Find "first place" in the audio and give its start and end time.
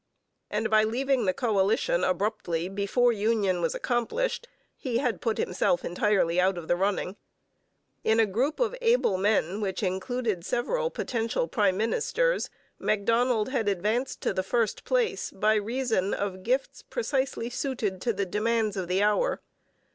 14.41-15.29